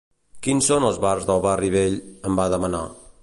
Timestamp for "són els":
0.71-0.97